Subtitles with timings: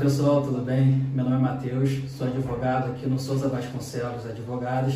[0.00, 0.92] pessoal, tudo bem?
[1.14, 4.94] Meu nome é Matheus, sou advogado aqui no Souza Vasconcelos Advogados.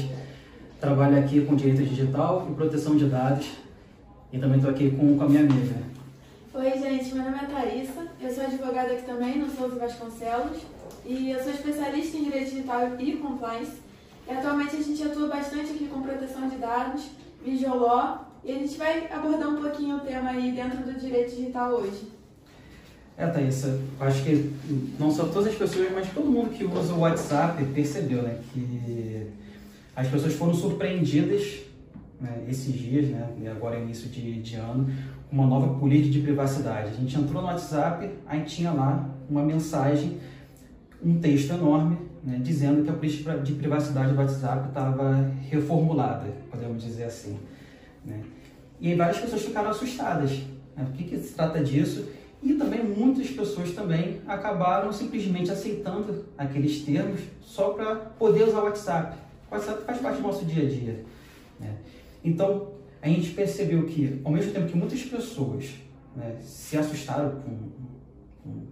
[0.80, 3.51] Trabalho aqui com direito digital e proteção de dados
[4.32, 5.77] e também estou aqui com, com a minha amiga.
[6.55, 10.62] Oi, gente, meu nome é Thaisa, eu sou advogada aqui também no Souza Vasconcelos
[11.05, 13.82] e eu sou especialista em direito digital e compliance.
[14.27, 17.11] E atualmente a gente atua bastante aqui com proteção de dados,
[17.66, 21.73] law e a gente vai abordar um pouquinho o tema aí dentro do direito digital
[21.73, 22.13] hoje.
[23.16, 23.64] É, Thaís,
[24.00, 24.52] acho que
[24.98, 29.28] não só todas as pessoas, mas todo mundo que usa o WhatsApp percebeu, né, que
[29.95, 31.60] as pessoas foram surpreendidas
[32.20, 34.92] né, esses dias, né, agora início de, de ano,
[35.30, 36.91] com uma nova política de privacidade.
[36.91, 40.19] A gente entrou no WhatsApp, aí tinha lá uma mensagem,
[41.00, 46.83] um texto enorme, né, dizendo que a política de privacidade do WhatsApp estava reformulada, podemos
[46.83, 47.38] dizer assim.
[48.05, 48.22] Né.
[48.80, 50.33] E aí várias pessoas ficaram assustadas.
[50.77, 52.08] Né, o que, que se trata disso?
[52.45, 58.64] E também muitas pessoas também acabaram simplesmente aceitando aqueles termos só para poder usar o
[58.64, 59.17] WhatsApp.
[59.51, 61.05] O WhatsApp faz parte do nosso dia a dia.
[61.59, 61.75] Né?
[62.23, 62.69] Então,
[63.01, 65.70] a gente percebeu que, ao mesmo tempo que muitas pessoas
[66.14, 67.56] né, se assustaram com,
[68.42, 68.67] com,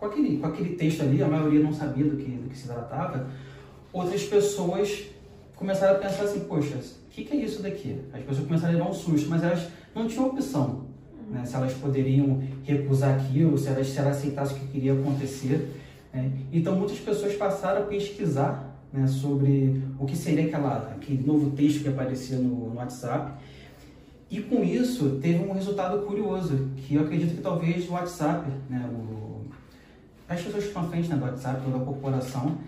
[0.00, 2.66] com, aquele, com aquele texto ali, a maioria não sabia do que, do que se
[2.66, 3.30] tratava,
[3.92, 5.04] outras pessoas
[5.54, 8.00] começaram a pensar assim, poxa, o que, que é isso daqui?
[8.12, 10.85] As pessoas começaram a levar um susto, mas elas não tinham opção
[11.30, 11.44] né?
[11.44, 15.82] se elas poderiam recusar aquilo, se elas, se elas aceitassem o que queria acontecer.
[16.12, 16.30] Né?
[16.52, 21.82] Então, muitas pessoas passaram a pesquisar né, sobre o que seria aquela, aquele novo texto
[21.82, 23.32] que aparecia no, no WhatsApp.
[24.30, 28.88] E com isso, teve um resultado curioso, que eu acredito que talvez o WhatsApp, né,
[28.92, 29.44] o,
[30.28, 32.58] as pessoas que estão à frente né, do WhatsApp, toda a corporação,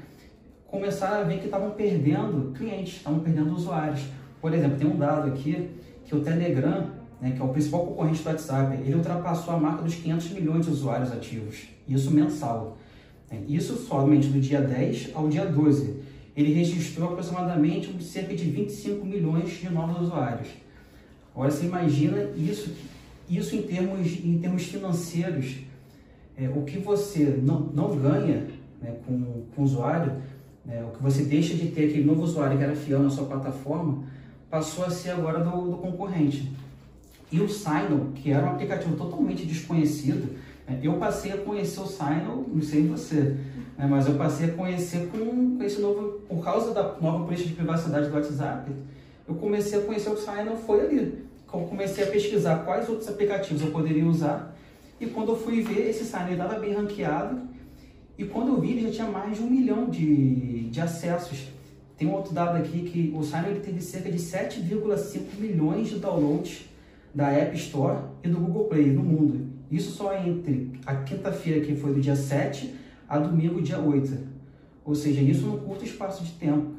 [0.69, 4.03] começaram a ver que estavam perdendo clientes, estavam perdendo usuários.
[4.41, 5.70] Por exemplo, tem um dado aqui
[6.05, 9.83] que o Telegram né, que é o principal concorrente do WhatsApp, ele ultrapassou a marca
[9.83, 12.79] dos 500 milhões de usuários ativos, isso mensal.
[13.30, 13.42] Né.
[13.48, 15.96] Isso somente do dia 10 ao dia 12.
[16.36, 20.48] Ele registrou aproximadamente cerca de 25 milhões de novos usuários.
[21.34, 22.73] Agora você imagina isso,
[23.29, 25.56] isso em termos, em termos financeiros,
[26.36, 28.46] é, o que você não, não ganha
[28.80, 30.12] né, com, com o usuário,
[30.64, 33.27] né, o que você deixa de ter aquele novo usuário que era fiel na sua
[33.27, 34.05] plataforma,
[34.48, 36.52] passou a ser agora do, do concorrente.
[37.30, 40.34] E o Signal, que era um aplicativo totalmente desconhecido,
[40.66, 40.80] né?
[40.83, 43.36] eu passei a conhecer o Signal, não sei você,
[43.77, 43.86] né?
[43.89, 47.55] mas eu passei a conhecer com, com, esse novo, por causa da nova política de
[47.55, 48.72] privacidade do WhatsApp,
[49.28, 51.28] eu comecei a conhecer o Signal, foi ali.
[51.52, 54.56] Eu comecei a pesquisar quais outros aplicativos eu poderia usar,
[54.98, 57.42] e quando eu fui ver, esse Signal estava bem ranqueado,
[58.17, 61.46] e quando eu vi, ele já tinha mais de um milhão de, de acessos.
[61.96, 65.98] Tem um outro dado aqui que o Signal ele teve cerca de 7,5 milhões de
[65.98, 66.67] downloads
[67.14, 69.48] da App Store e do Google Play no mundo.
[69.70, 72.74] Isso só entre a quinta-feira, que foi do dia 7,
[73.08, 74.17] a domingo, dia 8.
[74.85, 76.73] Ou seja, isso num curto espaço de tempo.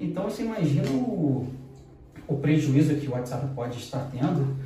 [0.00, 1.46] Então você imagina o,
[2.26, 4.56] o prejuízo que o WhatsApp pode estar tendo,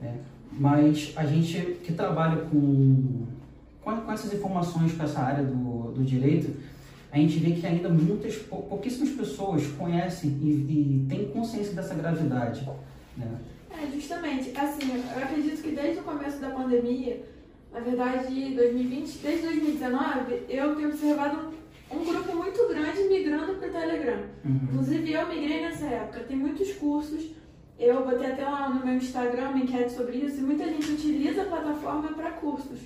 [0.00, 0.18] né?
[0.52, 3.26] mas a gente que trabalha com,
[3.82, 6.54] com, com essas informações, com essa área do, do direito,
[7.12, 12.68] a gente vê que ainda muitas, pouquíssimas pessoas conhecem e, e têm consciência dessa gravidade.
[13.16, 13.26] Né?
[13.70, 14.52] É, justamente.
[14.56, 17.24] Assim, eu acredito que desde o começo da pandemia,
[17.72, 21.54] na verdade, 2020, desde 2019, eu tenho observado
[21.90, 24.22] um, um grupo muito grande migrando para o Telegram.
[24.44, 24.60] Uhum.
[24.64, 26.20] Inclusive, eu migrei nessa época.
[26.20, 27.30] Tem muitos cursos.
[27.78, 31.42] Eu botei até lá no meu Instagram uma enquete sobre isso e muita gente utiliza
[31.42, 32.80] a plataforma para cursos.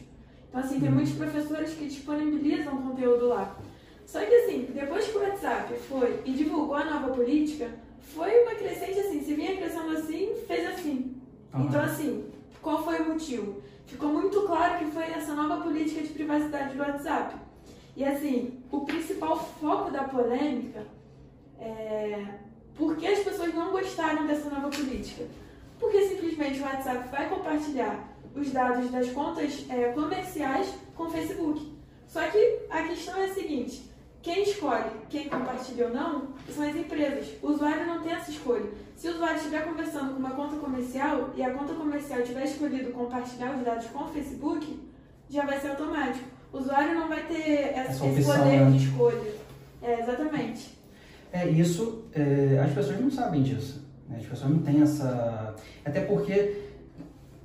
[0.49, 0.95] Então, assim, tem uhum.
[0.97, 3.57] muitos professores que disponibilizam conteúdo lá.
[4.07, 7.71] Só que, assim, depois que o WhatsApp foi e divulgou a nova política,
[8.15, 11.17] foi uma crescente assim, se vinha crescendo assim, fez assim.
[11.55, 11.67] Uhum.
[11.67, 12.25] Então, assim,
[12.61, 13.63] qual foi o motivo?
[13.87, 17.37] Ficou muito claro que foi essa nova política de privacidade do WhatsApp.
[17.97, 20.87] E assim, o principal foco da polêmica
[21.59, 22.27] é
[22.77, 25.25] por que as pessoas não gostaram dessa nova política?
[25.79, 31.73] Porque simplesmente o WhatsApp vai compartilhar os dados das contas é, comerciais com o Facebook.
[32.09, 33.89] Só que a questão é a seguinte:
[34.25, 37.29] quem escolhe quem compartilha ou não são as empresas.
[37.43, 38.65] O usuário não tem essa escolha.
[38.97, 42.91] Se o usuário estiver conversando com uma conta comercial e a conta comercial tiver escolhido
[42.93, 44.81] compartilhar os dados com o Facebook,
[45.29, 46.25] já vai ser automático.
[46.51, 48.71] O usuário não vai ter essa, esse opção, poder né?
[48.71, 49.33] de escolha.
[49.83, 50.79] É, exatamente.
[51.31, 53.87] É, isso, é, as pessoas não sabem disso.
[54.09, 54.17] Né?
[54.21, 55.55] As pessoas não têm essa.
[55.85, 56.63] Até porque,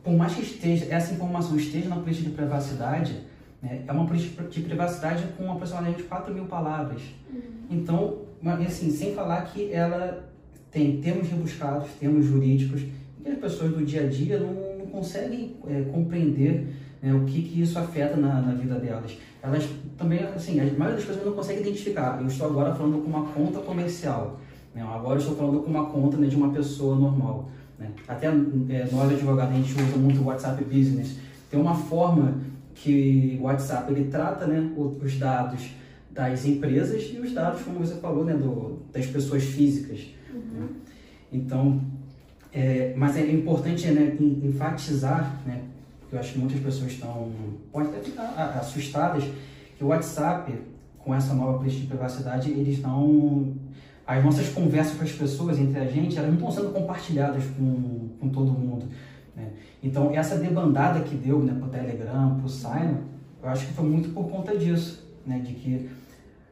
[0.02, 3.29] por mais que esteja, essa informação esteja na política de privacidade?
[3.62, 7.02] É uma política de privacidade com aproximadamente 4 mil palavras.
[7.30, 7.42] Uhum.
[7.70, 8.20] Então,
[8.66, 10.30] assim, sem falar que ela
[10.72, 12.84] tem termos rebuscados, termos jurídicos,
[13.22, 16.68] que as pessoas do dia a dia não, não conseguem é, compreender
[17.02, 19.18] né, o que, que isso afeta na, na, vida delas.
[19.42, 19.68] Elas
[19.98, 22.20] também, assim, a maioria das pessoas não consegue identificar.
[22.22, 24.40] Eu estou agora falando com uma conta comercial,
[24.74, 27.50] né, agora eu estou falando com uma conta né, de uma pessoa normal.
[27.78, 27.90] Né.
[28.08, 31.18] Até é, nós advogados a gente usa muito o WhatsApp Business.
[31.50, 32.36] Tem uma forma
[32.82, 35.72] que o WhatsApp ele trata né, os dados
[36.12, 40.08] das empresas e os dados, como você falou, né, do, das pessoas físicas.
[40.34, 40.62] Uhum.
[40.62, 40.68] Né.
[41.32, 41.82] Então,
[42.54, 45.62] é, mas é importante né, enfatizar, né,
[46.00, 47.32] porque eu acho que muitas pessoas estão,
[47.72, 49.24] podem até ficar assustadas,
[49.78, 50.52] que o WhatsApp,
[50.98, 53.54] com essa nova política de privacidade, eles não.
[54.06, 58.10] As nossas conversas com as pessoas, entre a gente, elas não estão sendo compartilhadas com,
[58.20, 58.88] com todo mundo.
[59.36, 59.50] Né?
[59.82, 62.98] Então, essa debandada que deu né, para o Telegram, para o Signal,
[63.42, 65.90] eu acho que foi muito por conta disso, né, de que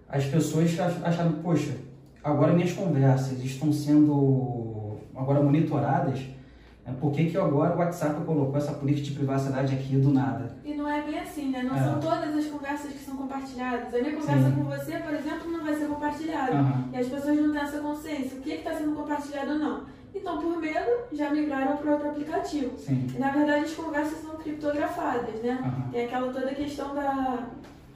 [0.07, 1.75] as pessoas acharam, poxa,
[2.23, 6.19] agora minhas conversas estão sendo agora monitoradas,
[6.85, 6.95] né?
[7.01, 10.55] por que, que agora o WhatsApp colocou essa política de privacidade aqui do nada?
[10.63, 11.63] E não é bem assim, né?
[11.63, 11.83] Não é.
[11.83, 13.93] são todas as conversas que são compartilhadas.
[13.93, 14.55] A minha conversa Sim.
[14.55, 16.55] com você, por exemplo, não vai ser compartilhada.
[16.55, 16.83] Uhum.
[16.93, 18.37] E as pessoas não têm essa consciência.
[18.37, 19.81] O que está sendo compartilhado ou não?
[20.17, 22.77] Então, por medo, já migraram para outro aplicativo.
[22.77, 23.07] Sim.
[23.15, 25.59] E, na verdade, as conversas são criptografadas, né?
[25.63, 25.91] Uhum.
[25.91, 27.47] Tem aquela toda questão da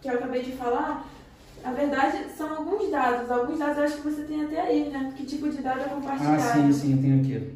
[0.01, 1.05] que eu acabei de falar,
[1.63, 3.29] na verdade, são alguns dados.
[3.29, 5.13] Alguns dados eu acho que você tem até aí, né?
[5.15, 6.41] Que tipo de dado é compartilhado.
[6.41, 7.53] Ah, sim, sim, eu tenho aqui.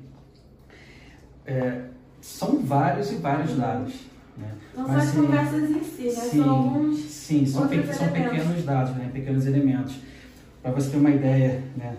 [1.47, 1.85] É,
[2.21, 3.94] são vários e vários dados.
[4.38, 4.51] Né?
[4.75, 6.09] Não Mas, são as conversas em si, né?
[6.12, 7.00] Sim, são alguns.
[7.00, 9.09] Sim, são, pe são pequenos dados, né?
[9.12, 9.95] pequenos elementos.
[10.62, 11.95] Para você ter uma ideia, né?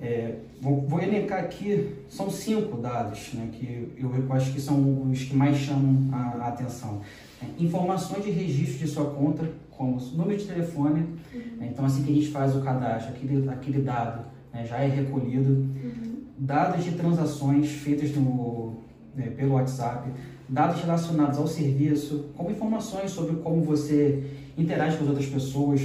[0.00, 5.24] É, vou, vou, elencar aqui, são cinco dados né, que eu, acho que são os
[5.24, 7.00] que mais chamam a, a atenção.
[7.42, 11.00] É, informações de registro de sua conta, como número de telefone.
[11.34, 11.40] Uhum.
[11.58, 14.24] Né, então, assim que a gente faz o cadastro, aquele, aquele dado
[14.54, 15.50] né, já é recolhido.
[15.50, 16.22] Uhum.
[16.38, 18.74] Dados de transações feitas no,
[19.16, 20.08] né, pelo WhatsApp.
[20.48, 24.22] Dados relacionados ao serviço, como informações sobre como você
[24.56, 25.80] interage com as outras pessoas.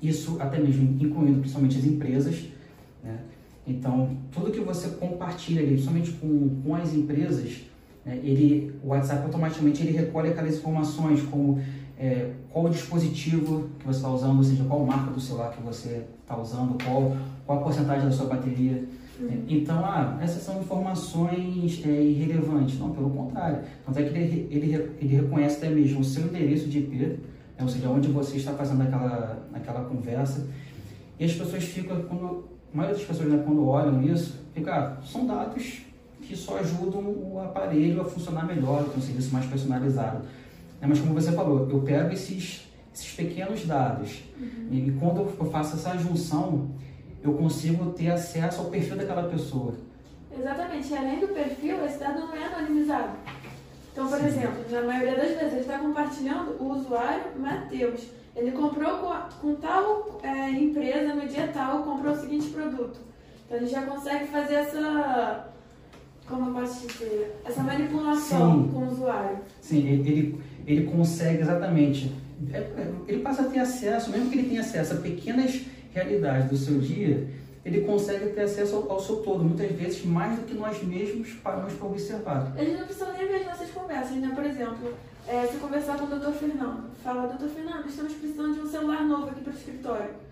[0.00, 2.52] Isso até mesmo incluindo principalmente as empresas.
[3.66, 7.60] Então, tudo que você compartilha ali, principalmente com, com as empresas,
[8.04, 11.60] né, ele, o WhatsApp automaticamente ele recolhe aquelas informações como
[11.98, 15.62] é, qual o dispositivo que você está usando, ou seja, qual marca do celular que
[15.62, 17.16] você está usando, qual,
[17.46, 18.84] qual a porcentagem da sua bateria.
[19.20, 19.44] Uhum.
[19.48, 22.78] Então, ah, essas são informações é, irrelevantes.
[22.80, 23.60] Não, pelo contrário.
[23.86, 27.16] Tanto é que ele, ele, ele reconhece até mesmo o seu endereço de IP, né,
[27.60, 30.48] ou seja, onde você está fazendo aquela, aquela conversa.
[31.20, 35.02] E as pessoas ficam, quando, a maioria das pessoas, né, quando olham isso, fica, ah,
[35.04, 35.82] são dados
[36.22, 40.24] que só ajudam o aparelho a funcionar melhor, com um serviço mais personalizado.
[40.80, 44.68] É, mas como você falou, eu pego esses, esses pequenos dados uhum.
[44.70, 46.70] e, e quando eu faço essa junção,
[47.22, 49.74] eu consigo ter acesso ao perfil daquela pessoa.
[50.36, 50.92] Exatamente.
[50.92, 53.12] E além do perfil, esse dado não é anonimizado.
[53.92, 54.26] Então, por Sim.
[54.26, 58.00] exemplo, na maioria das vezes ele está compartilhando o usuário Matheus.
[58.34, 63.00] Ele comprou com, com tal é, empresa no dia tal, comprou o seguinte produto.
[63.44, 65.52] Então ele já consegue fazer essa
[66.26, 68.68] como eu posso dizer, essa manipulação Sim.
[68.72, 69.38] com o usuário.
[69.60, 72.12] Sim, ele, ele consegue exatamente.
[72.52, 75.60] É, é, ele passa a ter acesso, mesmo que ele tenha acesso a pequenas
[75.92, 77.28] realidades do seu dia,
[77.64, 81.32] ele consegue ter acesso ao, ao seu todo, muitas vezes mais do que nós mesmos
[81.34, 82.52] paramos para observar.
[82.56, 84.32] Eles não precisam nem ver as nossas conversas, né?
[84.34, 84.94] Por exemplo,
[85.28, 89.04] é, se conversar com o doutor Fernando, fala, doutor Fernando, estamos precisando de um celular
[89.04, 90.22] novo aqui para o escritório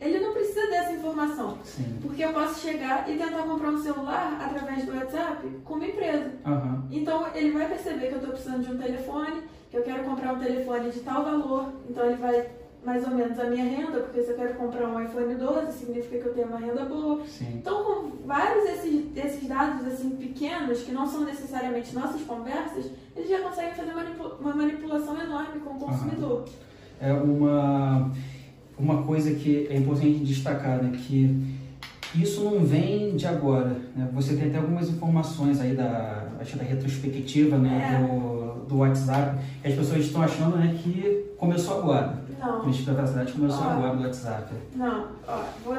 [0.00, 1.58] ele não precisa dessa informação.
[1.64, 1.98] Sim.
[2.02, 6.32] Porque eu posso chegar e tentar comprar um celular através do WhatsApp com uma empresa.
[6.44, 6.82] Uhum.
[6.90, 10.34] Então ele vai perceber que eu estou precisando de um telefone, que eu quero comprar
[10.34, 11.72] um telefone de tal valor.
[11.88, 12.46] Então ele vai
[12.84, 16.18] mais ou menos a minha renda, porque se eu quero comprar um iPhone 12, significa
[16.20, 17.26] que eu tenho uma renda boa.
[17.26, 17.54] Sim.
[17.56, 17.95] Então,
[18.26, 23.74] vários desses, desses dados assim pequenos, que não são necessariamente nossas conversas, eles já conseguem
[23.74, 23.92] fazer
[24.40, 26.44] uma manipulação enorme com o consumidor.
[27.00, 28.10] É uma
[28.78, 31.56] uma coisa que é importante destacar, né, que
[32.14, 34.08] isso não vem de agora, né?
[34.12, 38.06] Você tem até algumas informações aí da, acho da retrospectiva, né, é.
[38.06, 42.18] do, do WhatsApp, e as pessoas estão achando, né, que começou agora.
[42.38, 42.58] Não.
[42.58, 44.54] A privacidade começou ó, agora no WhatsApp.
[44.74, 45.76] Não, ó, vou,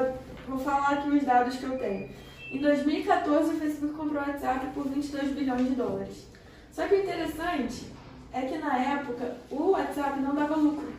[0.48, 2.08] vou falar aqui os dados que eu tenho.
[2.50, 6.26] Em 2014, o Facebook comprou o WhatsApp por 22 bilhões de dólares.
[6.72, 7.86] Só que o interessante
[8.32, 10.92] é que na época o WhatsApp não dava lucro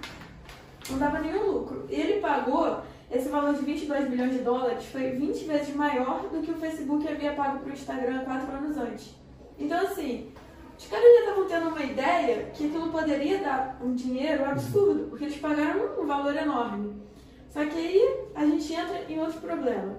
[0.91, 1.85] não dava nenhum lucro.
[1.89, 6.41] E ele pagou esse valor de 22 bilhões de dólares, foi 20 vezes maior do
[6.41, 9.15] que o Facebook havia pago para o Instagram quatro anos antes.
[9.57, 10.31] Então, assim,
[10.77, 15.25] os caras já estavam tendo uma ideia que aquilo poderia dar um dinheiro absurdo, porque
[15.25, 17.01] eles pagaram um valor enorme.
[17.49, 19.97] Só que aí a gente entra em outro problema.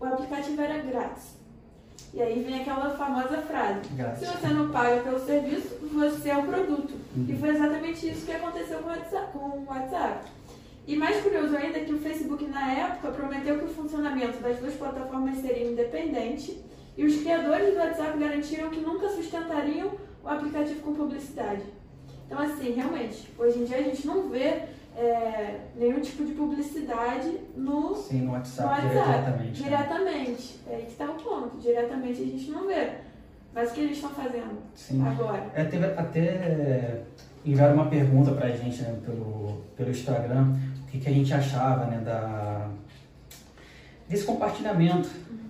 [0.00, 1.36] O aplicativo era grátis.
[2.12, 3.80] E aí vem aquela famosa frase:
[4.18, 6.94] se você não paga pelo serviço, você é o produto.
[7.16, 7.26] Uhum.
[7.28, 9.32] E foi exatamente isso que aconteceu com o WhatsApp.
[9.32, 10.30] Com o WhatsApp.
[10.86, 14.58] E mais curioso ainda é que o Facebook, na época, prometeu que o funcionamento das
[14.58, 16.62] duas plataformas seria independente
[16.96, 21.62] e os criadores do WhatsApp garantiram que nunca sustentariam o aplicativo com publicidade.
[22.26, 24.62] Então, assim, realmente, hoje em dia a gente não vê
[24.96, 29.04] é, nenhum tipo de publicidade no, Sim, no no WhatsApp, WhatsApp.
[29.04, 29.62] diretamente.
[29.62, 29.68] né?
[29.68, 30.60] Diretamente.
[30.68, 31.58] É aí que está o ponto.
[31.58, 32.92] Diretamente a gente não vê.
[33.54, 35.06] Mas o que eles estão fazendo Sim.
[35.06, 35.50] agora?
[35.54, 37.02] É, teve até
[37.44, 41.86] enviaram uma pergunta pra gente né, pelo, pelo Instagram, o que, que a gente achava
[41.86, 42.68] né, da,
[44.08, 45.08] desse compartilhamento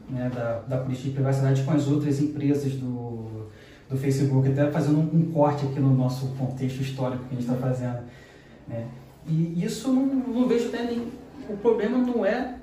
[0.08, 3.48] né, da, da política de privacidade com as outras empresas do,
[3.88, 7.50] do Facebook, até fazendo um, um corte aqui no nosso contexto histórico que a gente
[7.50, 8.00] está fazendo.
[8.68, 8.86] Né?
[9.28, 11.08] E isso não, não vejo até nem.
[11.48, 12.56] O problema não é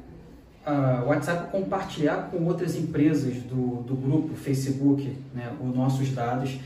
[0.65, 6.57] ah, o WhatsApp compartilhar com outras empresas do, do grupo Facebook né, os nossos dados,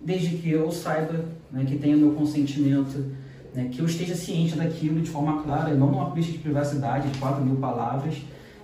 [0.00, 3.12] desde que eu saiba, né, que tenha meu consentimento,
[3.54, 7.18] né, que eu esteja ciente daquilo de forma clara, não numa política de privacidade de
[7.18, 8.16] 4 mil palavras,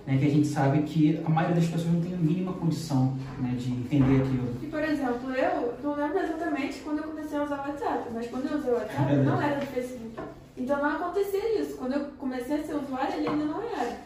[0.05, 3.17] né, que a gente sabe que a maioria das pessoas não tem a mínima condição
[3.39, 4.57] né, de entender aquilo.
[4.61, 8.27] E, por exemplo, eu não lembro exatamente quando eu comecei a usar o WhatsApp, mas
[8.27, 10.21] quando eu usei o WhatsApp, É não era do Facebook.
[10.57, 11.75] Então não acontecia isso.
[11.77, 13.97] Quando eu comecei a ser usuária, ele ainda não era.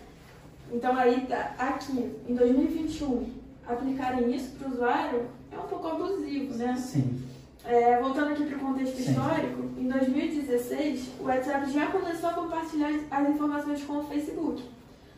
[0.71, 3.29] Então aí, tá- aqui, em 2021,
[3.67, 6.75] aplicarem isso para o usuário é um pouco abusivo, né?
[6.77, 7.23] Sim,
[7.65, 9.11] É, voltando aqui para o contexto Sim.
[9.11, 14.63] histórico, em 2016, o WhatsApp já começou a compartilhar as informações com o Facebook.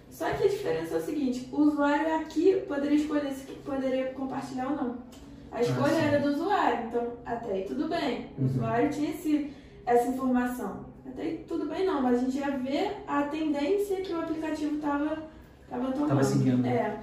[0.10, 4.68] Só que a diferença é o seguinte, o usuário aqui poderia escolher se poderia compartilhar
[4.70, 4.96] ou não.
[5.52, 6.02] A escolha sim.
[6.08, 8.30] era do usuário, então até aí tudo bem.
[8.38, 8.48] O Uhum.
[8.48, 9.54] usuário tinha esse,
[9.86, 10.86] essa informação.
[11.10, 15.24] Até tudo bem não, mas a gente ia ver a tendência que o aplicativo estava
[15.70, 16.10] tava tomando.
[16.10, 16.66] Tava seguindo.
[16.66, 16.98] É.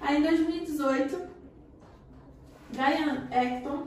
[0.00, 1.18] Aí em 2018,
[2.72, 3.86] Brian Acton,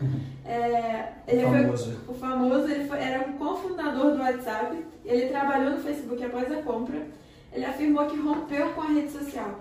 [0.44, 2.00] é, ele foi famoso.
[2.08, 6.62] o famoso, ele foi- era um cofundador do WhatsApp, ele trabalhou no Facebook após a
[6.62, 7.06] compra.
[7.52, 9.60] Ele afirmou que rompeu com a rede social.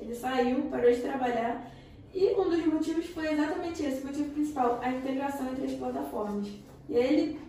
[0.00, 1.70] Ele saiu, parou de trabalhar
[2.14, 6.48] e um dos motivos foi exatamente esse, o motivo principal, a integração entre as plataformas.
[6.88, 7.40] E aí ele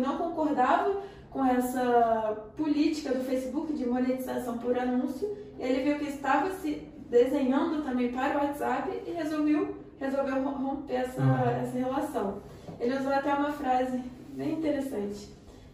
[0.00, 5.28] não concordava com essa política do Facebook de monetização por anúncio.
[5.58, 10.64] E ele viu que estava se desenhando também para o WhatsApp e resolveu, resolveu rom-
[10.66, 11.50] romper essa, Uhum.
[11.62, 12.38] essa relação.
[12.80, 14.02] Ele usou até uma frase
[14.34, 15.28] bem interessante.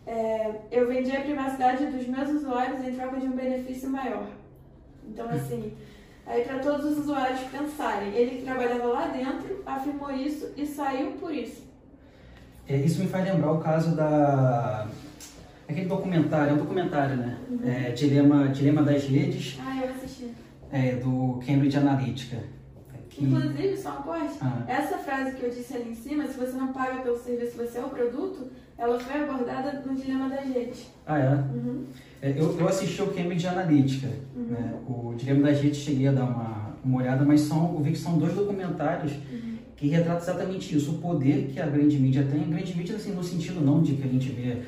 [0.07, 4.27] É, eu vendi a privacidade dos meus usuários em troca de um benefício maior.
[5.09, 5.73] Então, assim,
[6.27, 11.13] aí para todos os usuários pensarem, ele que trabalhava lá dentro afirmou isso e saiu
[11.13, 11.66] por isso.
[12.69, 14.87] É, Isso me faz lembrar o caso da.
[15.69, 17.39] Aquele documentário, é um documentário, né?
[17.51, 17.59] Uhum.
[17.69, 20.31] É, Dilema, Dilema das Redes, Ah, eu assisti.
[20.71, 22.37] é, do Cambridge Analytica.
[23.11, 24.37] Que, Inclusive, só um corte.
[24.43, 27.57] ah, Essa frase que eu disse ali em cima, se você não paga pelo serviço,
[27.57, 30.87] você é o produto, ela foi abordada no Dilema das Redes.
[31.07, 31.31] ah, é?
[31.35, 31.85] Uhum.
[32.23, 34.45] É, Eu, eu assisti o Cambridge Analytica, Uhum.
[34.45, 34.75] né?
[34.87, 37.99] O Dilema das Redes cheguei a dar uma, uma olhada, mas são, eu vi que
[37.99, 39.56] são dois documentários Uhum.
[39.77, 42.43] Que retratam exatamente isso, o poder que a grande mídia tem.
[42.43, 44.63] A grande mídia, assim, no sentido não de que a gente vê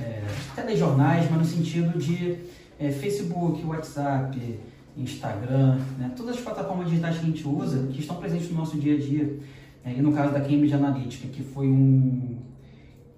[0.00, 0.22] é,
[0.54, 2.38] telejornais, mas no sentido de
[2.78, 4.58] é, Facebook, WhatsApp,
[4.96, 6.10] Instagram, né?
[6.16, 8.98] todas as plataformas digitais que a gente usa, que estão presentes no nosso dia a
[8.98, 9.38] dia.
[9.84, 12.36] É, e no caso da Cambridge Analytica, que foi um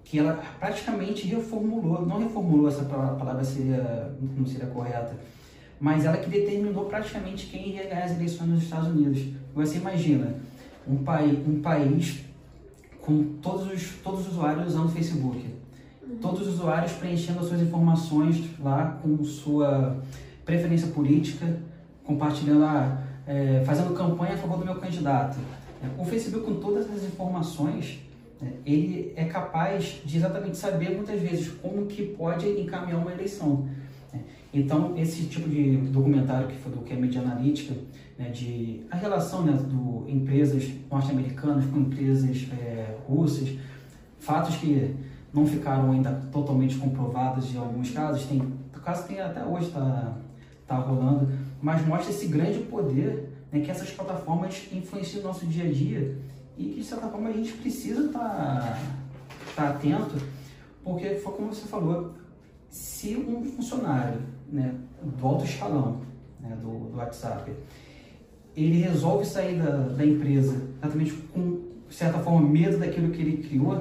[0.04, 5.14] que ela praticamente reformulou, não reformulou essa pa- palavra seria não seria correta,
[5.78, 9.22] mas ela que determinou praticamente quem iria ganhar as eleições nos Estados Unidos.
[9.54, 10.34] Você imagina
[10.86, 12.20] um, pai, um país
[13.00, 15.44] com todos os, todos os usuários usando o Facebook,
[16.20, 19.98] todos os usuários preenchendo as suas informações lá com sua
[20.44, 21.58] preferência política,
[22.04, 25.38] compartilhando, ah, é, fazendo campanha a favor do meu candidato.
[25.96, 28.00] O Facebook, com todas essas informações,
[28.40, 33.68] né, ele é capaz de exatamente saber muitas vezes como que pode encaminhar uma eleição.
[34.52, 37.74] Então, esse tipo de documentário que foi do Cambridge Analytica,
[38.18, 43.50] né, de a relação né, do empresas norte-americanas com empresas é, russas,
[44.18, 44.94] fatos que
[45.32, 50.16] não ficaram ainda totalmente comprovados em alguns casos, tem o caso tem até hoje está
[50.66, 51.28] tá rolando,
[51.60, 56.16] mas mostra esse grande poder né, que essas plataformas influenciam no nosso dia a dia
[56.56, 58.80] e que de certa forma a gente precisa estar
[59.54, 60.16] tá, atento,
[60.82, 62.14] porque foi como você falou,
[62.68, 64.20] se um funcionário
[64.50, 66.00] né, do alto escalão
[66.40, 67.52] né, do, do WhatsApp
[68.56, 73.42] ele resolve sair da, da empresa exatamente com de certa forma medo daquilo que ele
[73.42, 73.74] criou,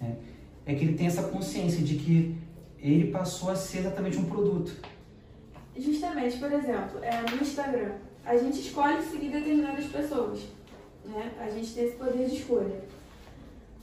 [0.00, 0.16] né,
[0.64, 2.36] é que ele tem essa consciência de que
[2.78, 4.72] ele passou a ser exatamente um produto.
[5.76, 7.92] Justamente, por exemplo, é, no Instagram.
[8.24, 10.40] a gente escolhe seguir determinadas pessoas.
[11.04, 11.32] Né?
[11.38, 12.82] A gente tem esse poder de escolha.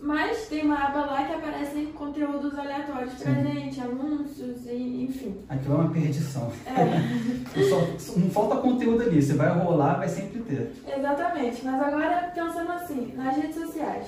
[0.02, 3.44] Mas tem uma aba lá que aparecem conteúdos aleatórios pra Sim.
[3.44, 5.38] gente, anúncios, e, enfim.
[5.48, 6.52] Aquilo é uma perdição.
[6.66, 10.72] É, Só- não falta conteúdo ali, você vai rolar, vai sempre ter.
[10.98, 11.64] exatamente.
[11.64, 14.08] Mas agora, pensando assim, nas redes sociais.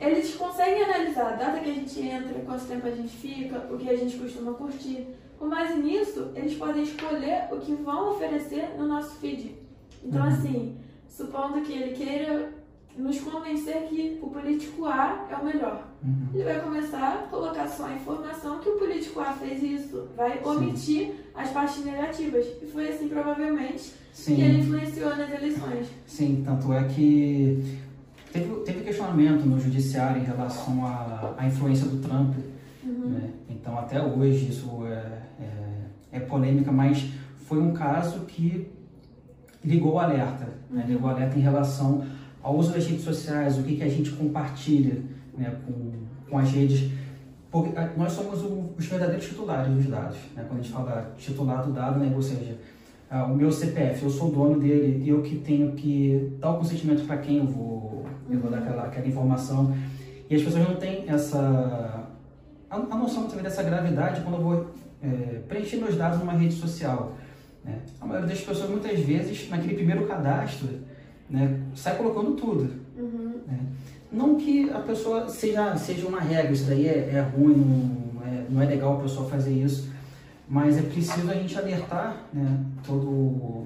[0.00, 3.78] Eles conseguem analisar a data que a gente entra, quanto tempo a gente fica, o
[3.78, 5.06] que a gente costuma curtir.
[5.38, 9.54] Com base nisso, eles podem escolher o que vão oferecer no nosso feed.
[10.04, 10.26] Então, Uhum.
[10.28, 10.76] assim,
[11.08, 12.52] supondo que ele queira
[12.96, 15.88] nos convencer que o político A é o melhor.
[16.04, 16.28] Uhum.
[16.34, 20.38] Ele vai começar a colocar só a informação que o político A fez isso, vai
[20.38, 20.44] Sim.
[20.44, 22.46] omitir as partes negativas.
[22.62, 25.88] E foi assim, provavelmente, que Sim, ele influenciou nas eleições.
[26.06, 27.78] sim, tanto é que
[28.32, 32.34] teve, teve questionamento no judiciário em relação à, à influência do Trump.
[32.84, 33.08] Uhum.
[33.08, 33.30] né?
[33.48, 37.10] Então, até hoje, isso é, é, é polêmica, mas
[37.46, 38.68] foi um caso que
[39.64, 40.48] ligou o alerta.
[40.70, 40.82] Né?
[40.82, 40.88] Uhum.
[40.88, 42.04] Ligou o alerta em relação
[42.42, 45.02] ao uso das redes sociais, o que, que a gente compartilha
[45.36, 45.54] né?
[45.66, 45.92] com,
[46.30, 46.90] com as redes.
[47.50, 50.16] Porque ah, nós somos o- os verdadeiros titulares dos dados.
[50.34, 50.44] Né?
[50.48, 52.12] Quando a gente fala titular do dado, né?
[52.14, 52.56] ou seja,
[53.10, 56.58] ah, o meu CPF, eu sou o dono dele, eu que tenho que dar o
[56.58, 59.74] consentimento para quem eu vou, eu vou dar aquela, aquela informação.
[60.28, 62.08] E as pessoas não têm essa
[62.70, 64.66] a, a noção também dessa gravidade quando eu vou
[65.02, 67.12] é, preencher meus dados numa rede social.
[67.62, 67.80] Né?
[68.00, 70.68] A maioria das pessoas, muitas vezes, naquele primeiro cadastro,
[71.32, 72.70] né, sai colocando tudo.
[72.96, 73.40] Uhum.
[73.46, 73.58] né?
[74.12, 77.54] Não que a pessoa seja, seja uma regra, isso daí é, é ruim,
[78.14, 79.90] não é, não é legal a pessoa fazer isso,
[80.46, 83.64] mas é preciso a gente alertar né, todo,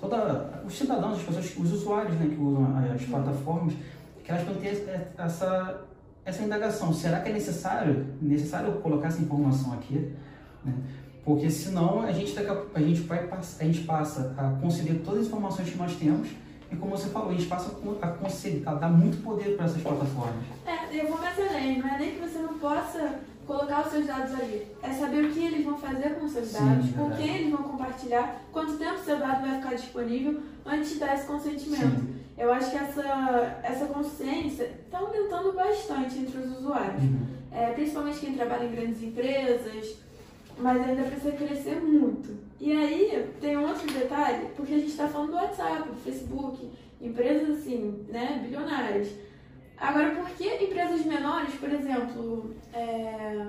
[0.00, 3.74] toda, os cidadãos, as pessoas, os usuários né, que usam as plataformas,
[4.24, 4.82] que elas vão ter
[5.18, 5.82] essa,
[6.24, 6.94] essa indagação.
[6.94, 10.12] Será que é necessário, necessário colocar essa informação aqui?
[10.64, 10.72] Né?
[11.22, 15.26] Porque senão a gente, a, a, gente vai, a gente passa a conceder todas as
[15.26, 16.28] informações que nós temos
[16.72, 19.82] e como você falou, a gente passa a, conceder, a dar muito poder para essas
[19.82, 20.42] plataformas.
[20.66, 24.06] É, eu vou mais além, não é nem que você não possa colocar os seus
[24.06, 24.66] dados ali.
[24.82, 27.22] É saber o que eles vão fazer com os seus Sim, dados, com verdade.
[27.22, 31.26] quem eles vão compartilhar, quanto tempo seu dado vai ficar disponível antes de dar esse
[31.26, 32.00] consentimento.
[32.00, 32.14] Sim.
[32.38, 37.02] Eu acho que essa, essa consciência está aumentando bastante entre os usuários.
[37.02, 37.26] Uhum.
[37.52, 39.96] É, principalmente quem trabalha em grandes empresas,
[40.58, 42.36] mas ainda precisa crescer muito.
[42.60, 47.58] E aí tem outro detalhe, porque a gente está falando do WhatsApp, do Facebook, empresas
[47.58, 49.08] assim, né, bilionárias.
[49.76, 53.46] Agora, por que empresas menores, por exemplo, é,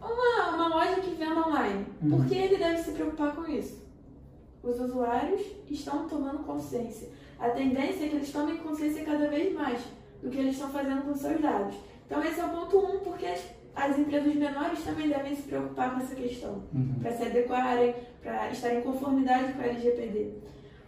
[0.00, 2.10] uma, uma loja que venda online, Uhum.
[2.10, 3.82] por que ele deve se preocupar com isso?
[4.62, 7.08] Os usuários estão tomando consciência.
[7.38, 9.80] A tendência é que eles tomem consciência cada vez mais
[10.22, 11.74] do que eles estão fazendo com seus dados.
[12.06, 13.40] Então esse é o ponto um, porque as,
[13.78, 16.94] as empresas menores também devem se preocupar com essa questão, Uhum.
[17.00, 20.30] para se adequarem, para estar em conformidade com a LGPD.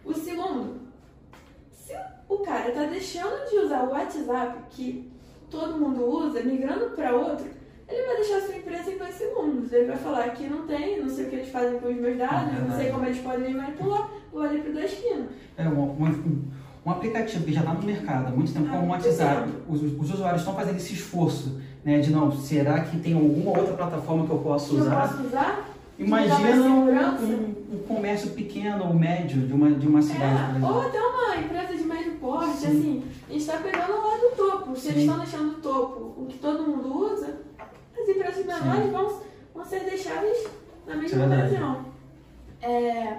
[0.03, 0.81] O segundo,
[1.71, 1.93] se
[2.27, 5.11] o cara está deixando de usar o WhatsApp, que
[5.49, 7.45] todo mundo usa, migrando para outro,
[7.87, 9.71] ele vai deixar a sua empresa em dois segundos.
[9.73, 12.17] Ele vai falar que não tem, não sei o que eles fazem com os meus
[12.17, 15.27] dados, não sei como eles podem me manipular, vou ali para da esquina.
[15.57, 16.41] É um, um,
[16.85, 19.49] um aplicativo que já está no mercado há muito tempo, como o Ah, WhatsApp.
[19.67, 23.73] Os, os usuários estão fazendo esse esforço né, de não, será que tem alguma outra
[23.75, 25.07] plataforma que eu posso Que eu usar?
[25.07, 25.67] posso usar?
[25.97, 26.89] Imagina dá um,
[27.25, 30.99] um- um comércio pequeno ou médio de uma, de uma cidade, por É, ou até
[30.99, 32.67] uma empresa de médio porte, Sim.
[32.67, 34.75] assim, a gente está pegando lá do topo.
[34.75, 39.19] Se eles estão deixando do topo o que todo mundo usa, as empresas menores vão,
[39.53, 40.47] vão ser deixadas
[40.87, 41.85] na mesma é ocasião.
[42.61, 43.17] É,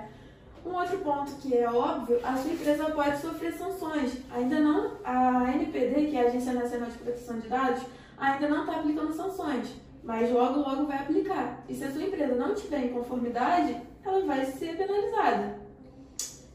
[0.66, 4.12] um outro ponto que é óbvio, a sua empresa pode sofrer sanções.
[4.34, 7.82] Ainda não, a NPD, que é a Agência Nacional de Proteção de Dados,
[8.22, 9.68] ainda não está aplicando sanções,
[10.04, 11.64] mas logo, logo vai aplicar.
[11.68, 15.60] E se a sua empresa não estiver em conformidade, ela vai ser penalizada.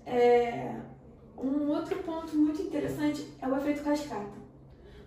[0.06, 0.75] É,
[1.38, 4.38] um outro ponto muito interessante é o efeito cascata.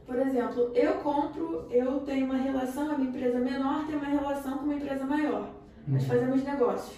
[0.06, 4.58] Por exemplo, eu compro, eu tenho uma relação, a minha empresa menor tem uma relação
[4.58, 5.48] com uma empresa maior.
[5.86, 6.08] Nós Uhum.
[6.08, 6.96] fazemos negócios.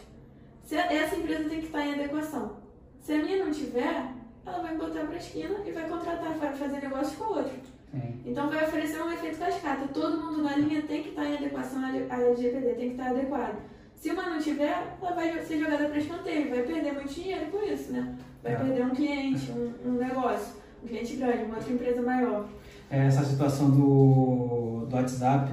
[0.64, 2.57] Se essa empresa tem que estar em adequação.
[3.01, 4.07] Se a minha não tiver,
[4.46, 7.53] ela vai botar para a esquina e vai contratar para fazer negócio com a outra.
[7.93, 8.15] Sim.
[8.25, 9.87] Então vai oferecer um efeito cascata.
[9.93, 13.57] Todo mundo na linha tem que estar em adequação à LGPD, tem que estar adequado.
[13.97, 17.63] Se uma não tiver, ela vai ser jogada para escanteio, vai perder muito dinheiro com
[17.65, 18.17] isso, né?
[18.43, 18.57] Vai É.
[18.57, 22.49] perder um cliente, um, um negócio, um cliente grande, uma outra empresa maior.
[22.91, 25.53] É, essa situação do, do WhatsApp,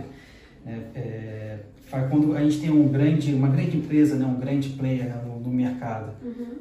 [0.66, 4.70] é, é, faz quando a gente tem um grande, uma grande empresa, né, um grande
[4.70, 6.56] player né, no, no mercado, Uhum.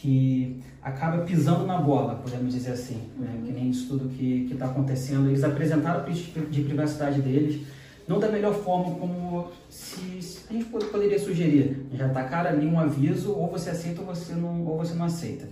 [0.00, 4.66] que acaba pisando na bola, podemos dizer assim, né, que nem isso tudo que está
[4.66, 5.28] acontecendo.
[5.28, 7.66] Eles apresentaram a política de privacidade deles,
[8.08, 11.86] não da melhor forma como se, se a gente poderia sugerir.
[11.92, 15.48] Já tacar ali um aviso, ou você aceita ou você não, ou você não aceita.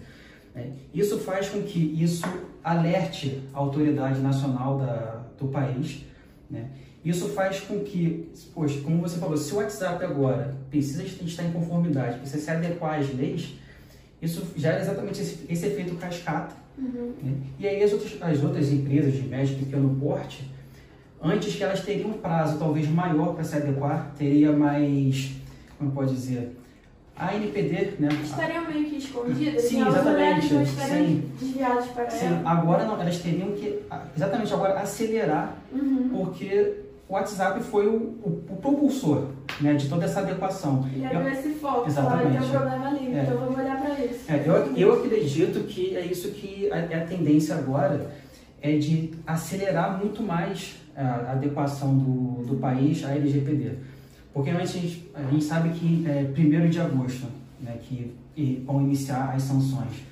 [0.57, 2.27] É, isso faz com que isso
[2.65, 6.05] alerte a autoridade nacional da, do país.
[6.51, 6.71] Né?
[7.05, 11.53] Isso faz com que, poxa, como você falou, se o WhatsApp agora precisa estar em
[11.53, 13.55] conformidade, precisa se adequar às leis,
[14.21, 16.55] isso gera exatamente esse, esse efeito cascata.
[16.77, 17.13] Uhum.
[17.23, 17.33] Né?
[17.59, 20.51] E aí as outras, as outras empresas de médio e pequeno porte,
[21.23, 25.33] antes que elas teriam um prazo talvez maior para se adequar, teria mais,
[25.79, 26.57] como pode dizer,
[27.19, 28.09] a NPD, né?
[28.23, 29.63] Estariam meio que escondidas?
[29.63, 30.55] Sim, exatamente.
[30.55, 31.33] Não estariam sim.
[31.41, 32.27] desviadas para sim.
[32.27, 32.51] ela?
[32.51, 33.81] agora não, elas teriam que,
[34.17, 36.11] exatamente agora, acelerar, uhum.
[36.11, 36.77] porque
[37.09, 39.29] o WhatsApp foi o, o, o, propulsor
[39.61, 40.89] né, de toda essa adequação.
[40.95, 42.39] E abriu esse foco, exatamente.
[42.39, 43.23] tem um problema ali, é.
[43.23, 43.58] então vamos.
[44.29, 48.15] É, eu, eu acredito que é isso que é a tendência agora,
[48.61, 53.73] é de acelerar muito mais a adequação do, do país à LGPD.
[54.35, 57.27] Porque antes a gente, a gente sabe que é 1 de agosto
[57.59, 58.15] né, que
[58.67, 60.03] vão iniciar as sanções.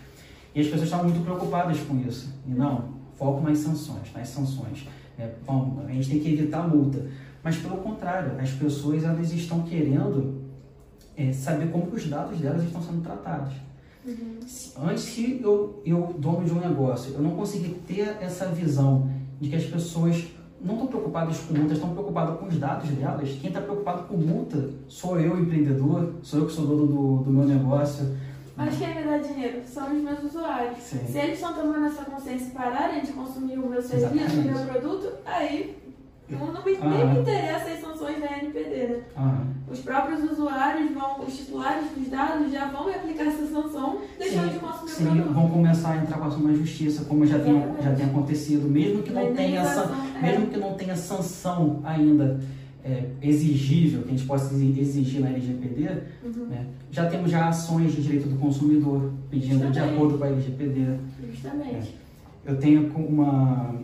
[0.54, 2.32] E as pessoas estavam muito preocupadas com isso.
[2.46, 4.88] E não, foco nas sanções, nas sanções.
[5.18, 7.06] É, bom, a gente tem que evitar a multa.
[7.42, 10.40] Mas pelo contrário, as pessoas elas estão querendo
[11.16, 13.52] é, saber como os dados delas estão sendo tratados.
[14.06, 14.38] Uhum.
[14.88, 19.48] Antes, se eu, eu, dono de um negócio, eu não conseguir ter essa visão de
[19.48, 20.24] que as pessoas
[20.60, 23.28] não estão preocupadas com multas, estão preocupadas com os dados delas.
[23.40, 27.30] Quem está preocupado com multa sou eu, empreendedor, sou eu que sou dono do, do
[27.30, 28.16] meu negócio.
[28.56, 30.78] Mas quem me dá dinheiro são os meus usuários.
[30.78, 31.06] Sim.
[31.06, 34.66] Se eles estão tomando essa consciência e pararem de consumir o meu serviço, o meu
[34.66, 35.76] produto, aí
[36.28, 39.02] não, não me, nem me interessa as sanções da NPD, né?
[39.70, 44.58] Os próprios usuários vão, os titulares dos dados já vão aplicar essa sanção, deixando de
[44.58, 45.32] consumir sim, o produto.
[45.32, 49.02] vão começar a entrar com ação na justiça, como já tem, já tem acontecido, mesmo
[49.02, 50.22] que não tenha, é.
[50.22, 52.40] mesmo que não tenha sanção ainda
[52.84, 55.88] é, exigível, que a gente possa exigir na LGPD,
[56.24, 56.46] uhum.
[56.46, 56.66] né?
[56.90, 59.74] já temos já ações de direito do consumidor pedindo Justamente.
[59.74, 60.96] de acordo com a LGPD.
[61.30, 61.94] Justamente.
[62.46, 62.50] É.
[62.50, 63.74] Eu tenho uma,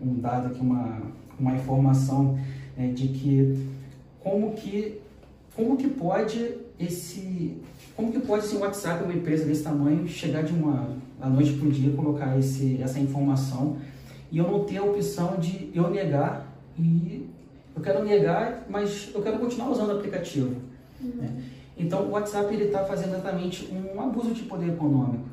[0.00, 1.02] um dado aqui, uma
[1.38, 2.38] uma informação
[2.76, 3.66] é, de que
[4.20, 5.00] como que
[5.54, 7.56] como que pode esse
[7.96, 11.68] como que pode esse WhatsApp uma empresa desse tamanho chegar de uma da noite para
[11.68, 13.78] o dia colocar esse essa informação
[14.30, 17.26] e eu não ter a opção de eu negar e
[17.74, 20.56] eu quero negar mas eu quero continuar usando o aplicativo
[21.00, 21.12] uhum.
[21.16, 21.42] né?
[21.78, 25.24] então o WhatsApp ele está fazendo exatamente um abuso de poder econômico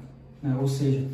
[0.41, 0.55] né?
[0.59, 1.05] ou seja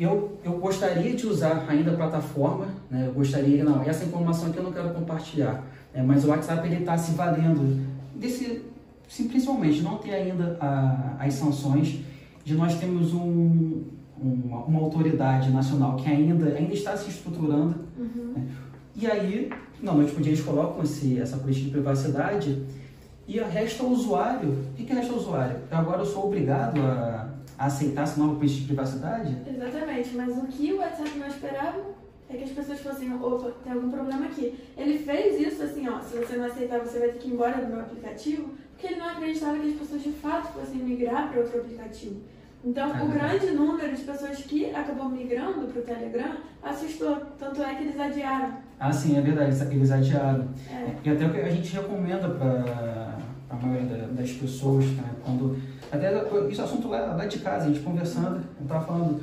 [0.00, 3.04] eu, eu gostaria de usar ainda a plataforma, né?
[3.06, 6.02] eu gostaria, não, essa informação aqui eu não quero compartilhar, né?
[6.02, 8.62] mas o WhatsApp ele está se valendo desse,
[9.06, 12.00] sim, principalmente não ter ainda a, as sanções
[12.42, 13.82] de nós temos um,
[14.18, 18.32] uma, uma, autoridade nacional que ainda, ainda está se estruturando, uhum.
[18.36, 18.48] né?
[18.96, 19.50] e aí,
[19.82, 22.62] não, nós podíamos colocar esse, essa política de privacidade
[23.28, 24.50] e resta o usuário.
[24.50, 25.58] O que, que resta o usuário?
[25.70, 27.29] Agora eu sou obrigado a
[27.60, 29.36] aceitar essa nova política de privacidade?
[29.46, 31.78] Exatamente, mas o que o WhatsApp não esperava
[32.30, 34.58] é que as pessoas fossem, opa, tem algum problema aqui.
[34.76, 37.60] Ele fez isso assim, ó, se você não aceitar, você vai ter que ir embora
[37.60, 41.40] do meu aplicativo, porque ele não acreditava que as pessoas de fato fossem migrar para
[41.40, 42.20] outro aplicativo.
[42.64, 47.16] Então, o grande número de pessoas que acabou migrando para o Telegram assustou.
[47.38, 48.54] Tanto é que eles adiaram.
[48.78, 50.48] Ah, sim, é verdade, eles adiaram.
[50.70, 50.94] É.
[51.02, 53.18] E até o que a gente recomenda para
[53.48, 55.58] a maioria das pessoas, né, quando
[55.92, 56.12] até
[56.48, 59.20] isso é assunto lá, lá de casa, a gente conversando, eu estava falando,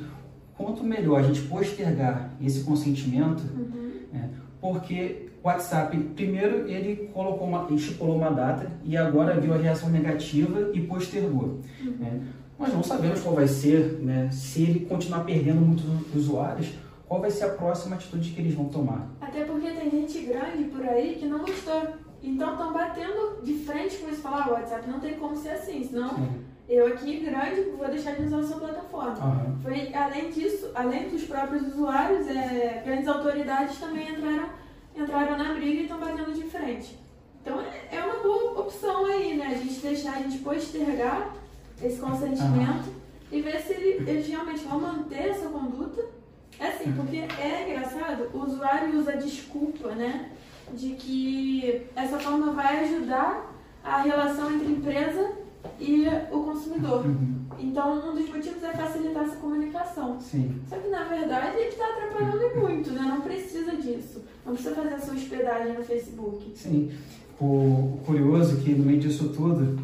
[0.56, 3.92] quanto melhor a gente postergar esse consentimento, uhum.
[4.12, 4.28] né,
[4.60, 9.88] porque o WhatsApp, primeiro ele colocou uma, estipulou uma data e agora viu a reação
[9.88, 11.60] negativa e postergou.
[11.80, 11.96] Uhum.
[11.98, 12.20] Né?
[12.58, 16.72] Nós não sabemos qual vai ser, né, se ele continuar perdendo muitos usuários,
[17.06, 19.08] qual vai ser a próxima atitude que eles vão tomar.
[19.20, 21.94] Até porque tem gente grande por aí que não gostou.
[22.20, 25.50] Então estão batendo de frente com isso, falar, ah, o WhatsApp não tem como ser
[25.50, 29.24] assim, senão Sim eu aqui grande vou deixar de usar a sua plataforma.
[29.24, 29.58] Uhum.
[29.62, 34.50] Foi, além disso, além dos próprios usuários, é, grandes autoridades também entraram,
[34.94, 36.98] entraram na briga e estão batendo de frente.
[37.40, 39.46] Então é, é uma boa opção aí, né?
[39.46, 41.34] A gente deixar, a gente postergar
[41.82, 42.94] esse consentimento uhum.
[43.32, 46.04] e ver se ele, eles realmente vão manter essa conduta.
[46.60, 50.32] É assim, porque é engraçado, o usuário usa a desculpa, né?
[50.74, 55.47] De que essa forma vai ajudar a relação entre empresa
[55.80, 57.06] e o consumidor.
[57.06, 57.46] Uhum.
[57.58, 60.20] Então, um dos motivos é facilitar essa comunicação.
[60.20, 60.60] Sim.
[60.68, 63.02] Só que, na verdade, ele está atrapalhando muito, né?
[63.02, 64.22] Não precisa disso.
[64.44, 66.52] Não precisa fazer a sua hospedagem no Facebook.
[66.54, 66.90] Sim.
[67.40, 69.78] O curioso é que, no meio disso tudo,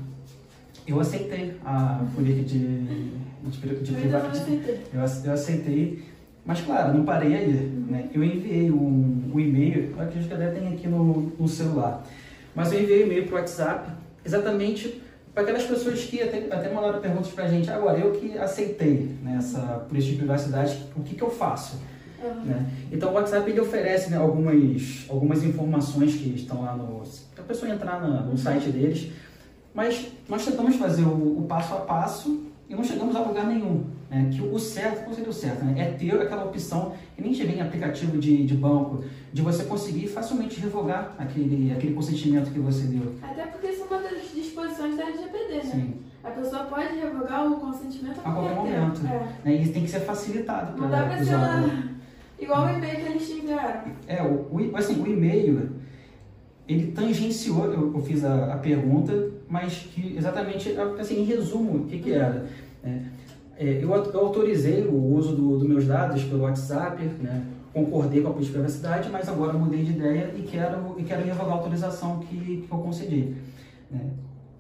[0.87, 4.81] eu aceitei a política de, de, de, de privacidade.
[4.93, 6.05] Eu, eu aceitei
[6.45, 7.53] Mas, claro, não parei aí.
[7.89, 8.11] Né?
[8.13, 12.05] Eu enviei um, um e-mail, acredito que até tem aqui no, no celular,
[12.55, 13.91] mas eu enviei um e-mail para o WhatsApp
[14.25, 15.03] exatamente
[15.35, 17.69] para aquelas pessoas que até, até mandaram perguntas para a gente.
[17.69, 21.77] Agora, eu que aceitei né, essa política de privacidade, o que, que eu faço?
[22.23, 22.45] Uhum.
[22.45, 22.67] Né?
[22.93, 27.03] Então, o WhatsApp ele oferece né, algumas, algumas informações que estão lá no.
[27.35, 29.11] para a pessoa entrar na, no site deles,
[29.75, 33.85] mas nós tentamos fazer o, o passo a passo e não chegamos a lugar nenhum.
[34.15, 34.31] Né?
[34.33, 35.65] Que o certo, qual seria o certo?
[35.65, 35.75] Né?
[35.77, 40.07] É ter aquela opção, que nem tiver em aplicativo de, de banco, de você conseguir
[40.07, 43.13] facilmente revogar aquele, aquele consentimento que você deu.
[43.21, 45.63] Até porque isso é uma das disposições da LGPD, né?
[45.65, 45.95] Sim.
[46.23, 49.01] A pessoa pode revogar o consentimento a, a qualquer, momento.
[49.05, 49.49] É.
[49.49, 49.63] Né?
[49.63, 50.81] E tem que ser facilitado.
[50.81, 51.35] Não dá pra ser
[52.39, 53.83] igual o e-mail que eles enviaram.
[54.07, 55.71] É, o, o, assim, o e-mail,
[56.69, 59.13] ele tangenciou, eu, eu fiz a, a, pergunta,
[59.49, 62.47] mas que exatamente, assim, em resumo, o que, que era?
[62.83, 63.01] É,
[63.57, 67.45] é, eu, eu, autorizei o uso dos do meus dados pelo WhatsApp, né?
[67.73, 71.25] concordei com a política de privacidade, mas agora mudei de ideia e quero, e quero
[71.25, 73.35] revogar a autorização que, que eu concedi.
[73.91, 74.11] Né?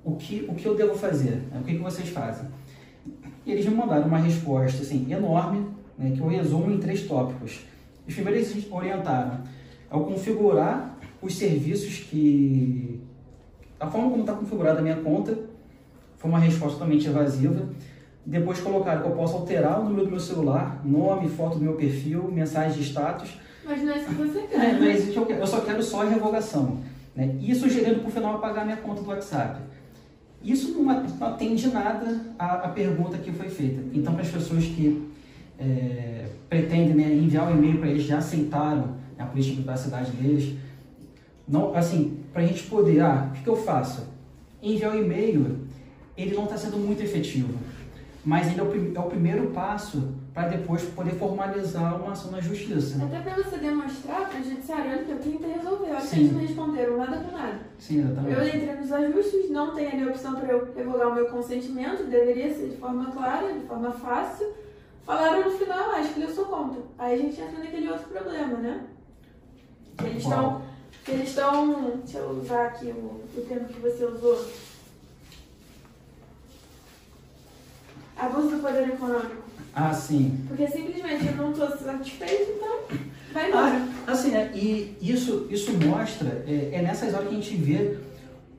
[0.05, 1.43] O, que, o que eu devo fazer?
[1.51, 1.61] Né?
[1.61, 2.47] O que, que vocês fazem?
[3.47, 5.67] E eles me mandaram uma resposta assim, enorme,
[5.99, 7.61] né, que eu resumo em três tópicos.
[8.07, 9.41] Os primeiros eles orientaram
[9.91, 13.01] ao configurar os serviços que...
[13.79, 15.39] A forma como está configurada a minha conta
[16.17, 17.69] foi uma resposta totalmente evasiva.
[18.27, 21.75] Depois colocaram que eu posso alterar o número do meu celular, nome, foto do meu
[21.75, 23.39] perfil, mensagem de status.
[23.65, 24.57] Mas não é isso que você quer.
[24.57, 25.41] É, não é isso que eu quero.
[25.41, 26.79] Eu só quero só a revogação.
[27.15, 27.37] Né?
[27.41, 29.61] E sugerindo por final apagar minha conta do WhatsApp.
[30.43, 33.83] Isso não atende nada à, à pergunta que foi feita.
[33.93, 35.07] Então, para as pessoas que
[35.59, 40.57] é, pretendem né, enviar um e-mail para eles, já aceitaram a política de privacidade deles,
[41.47, 44.09] não, assim, para a gente poder, ah, o que, que eu faço?
[44.63, 45.59] Enviar o um e-mail,
[46.17, 47.55] ele não está sendo muito efetivo
[48.25, 52.41] mas ele é o, é o primeiro passo para depois poder formalizar uma ação na
[52.41, 53.05] justiça.
[53.05, 56.33] Até para você demonstrar para o judiciário, olha que eu tentei resolver, olha que eles
[56.33, 57.61] não responderam nada com nada.
[57.79, 58.35] Sim, exatamente.
[58.35, 62.05] Eu entrei nos ajustes, não tem ali a opção para eu revogar o meu consentimento,
[62.05, 64.47] deveria ser de forma clara, de forma fácil.
[65.05, 66.79] Falaram no final, ah, escolheu sua conta.
[66.99, 68.87] Aí a gente entra naquele outro problema, né?
[69.99, 70.63] Que eles estão.
[71.07, 71.99] Eles estão.
[72.03, 74.43] Deixa eu usar aqui o, o termo que você usou
[78.17, 79.45] Abuso do poder econômico.
[79.75, 80.45] Ah, sim.
[80.47, 82.99] Porque simplesmente eu não estou satisfeito, então
[83.33, 83.83] vai embora.
[84.07, 87.97] Ah, assim, é, e isso, isso mostra, é, é, nessas horas que a gente vê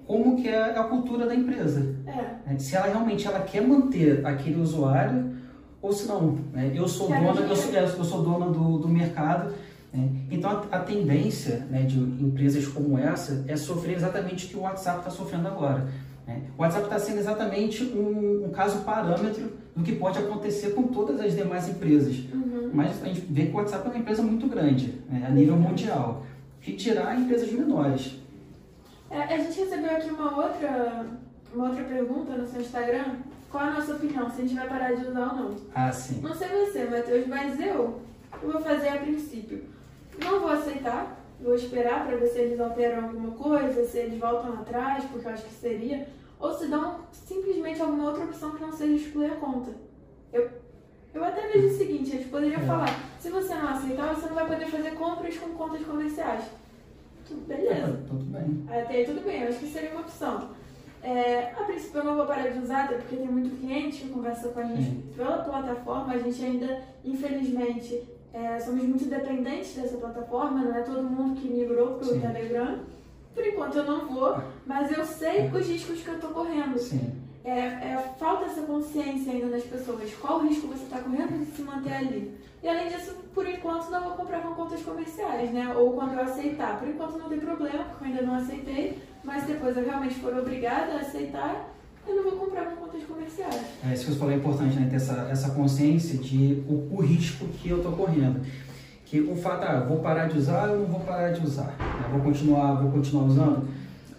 [0.06, 1.96] como que é a cultura da empresa.
[2.06, 2.54] É.
[2.54, 5.34] é se ela realmente ela quer manter aquele usuário
[5.82, 6.38] ou se não.
[6.52, 6.72] Né?
[6.76, 9.54] Eu sou Quero dona, eu sou, é, eu sou dona do, do mercado.
[9.94, 10.10] Né?
[10.30, 14.62] Então a, a tendência né, de empresas como essa é sofrer exatamente o que o
[14.62, 15.88] WhatsApp está sofrendo agora
[16.27, 16.41] né?
[16.57, 21.19] O WhatsApp está sendo exatamente um, um, caso parâmetro do que pode acontecer com todas
[21.19, 22.17] as demais empresas.
[22.33, 22.71] Uhum.
[22.73, 25.25] Mas a gente vê que o WhatsApp é uma empresa muito grande, né?
[25.27, 26.25] a nível mundial,
[26.61, 28.19] que tirar empresas menores.
[29.09, 31.05] É, a gente recebeu aqui uma outra,
[31.53, 33.17] uma outra pergunta no seu Instagram.
[33.51, 35.55] Qual a nossa opinião, se a gente vai parar de usar ou não?
[35.73, 36.19] Ah, sim.
[36.21, 38.01] Não sei você, Matheus, mas eu,
[38.41, 39.63] eu vou fazer a princípio.
[40.21, 44.54] Não vou aceitar vou esperar para ver se eles alteram alguma coisa, se eles voltam
[44.54, 46.08] atrás, porque eu acho que seria,
[46.39, 49.71] ou se dão simplesmente alguma outra opção que não seja excluir a conta.
[50.32, 50.50] Eu,
[51.13, 52.65] eu até vejo o seguinte, eles poderiam é.
[52.65, 56.45] falar, se você não aceitar, você não vai poder fazer compras com contas comerciais.
[57.28, 57.71] Tudo beleza.
[57.71, 58.65] É, tudo bem.
[58.67, 60.50] Até aí tudo bem, eu acho que seria uma opção.
[61.02, 64.10] É, a princípio eu não vou parar de usar, até porque tem muito cliente que
[64.10, 68.04] conversa com a gente pela plataforma, a gente ainda, infelizmente,
[68.36, 72.80] é, somos muito dependentes dessa plataforma, não é todo mundo que migrou para o Telegram.
[73.34, 76.78] Por enquanto eu não vou, mas eu sei os riscos que eu estou correndo.
[76.78, 77.13] Sim.
[77.45, 80.13] É, é, falta essa consciência ainda nas pessoas.
[80.15, 82.38] Qual o risco você está correndo de se manter ali?
[82.62, 85.74] E além disso, por enquanto não vou comprar com contas comerciais, né?
[85.74, 86.78] Ou quando eu aceitar.
[86.78, 90.38] Por enquanto não tem problema, porque eu ainda não aceitei, mas depois eu realmente for
[90.38, 91.69] obrigada a aceitar,
[92.08, 93.62] eu não vou comprar com contas comerciais.
[93.84, 94.88] É, isso que você falou é importante, né?
[94.89, 98.41] Ter essa, essa consciência de o, o risco que eu estou correndo.
[99.06, 101.76] Que o fato, ah, vou parar de usar ou não vou parar de usar?
[101.78, 102.10] Né?
[102.12, 103.68] Vou continuar, vou continuar usando?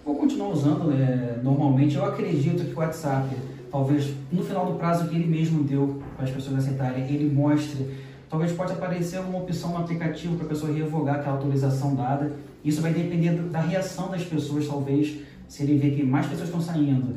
[0.04, 1.96] Vou continuar usando é, normalmente.
[1.96, 3.28] Eu acredito que o WhatsApp,
[3.70, 7.96] talvez no final do prazo que ele mesmo deu para as pessoas aceitarem, ele mostre,
[8.30, 12.32] talvez pode aparecer uma opção no aplicativo para a pessoa revogar aquela autorização dada.
[12.64, 15.18] Isso vai depender da reação das pessoas, talvez,
[15.48, 17.16] se ele ver que mais pessoas estão saindo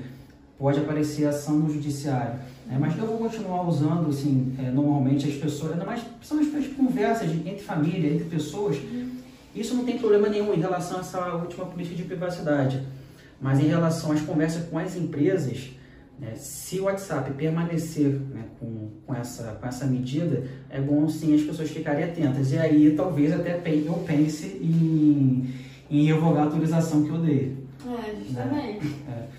[0.60, 2.34] pode aparecer ação no judiciário.
[2.68, 2.78] Né?
[2.78, 6.68] Mas eu vou continuar usando, assim, é, normalmente as pessoas, ainda mais principalmente para as
[6.68, 8.78] conversas entre família, entre pessoas.
[9.56, 12.86] Isso não tem problema nenhum em relação a essa última política de privacidade.
[13.42, 15.72] Mas em relação às conversas com as empresas,
[16.20, 21.34] né, se o WhatsApp permanecer né, com, com, essa, com essa medida, é bom sim
[21.34, 22.52] as pessoas ficarem atentas.
[22.52, 25.54] E aí talvez até eu pense em,
[25.90, 27.58] em revogar a autorização que eu dei.
[27.88, 28.86] É, justamente.
[28.86, 28.94] Né?
[29.08, 29.39] É.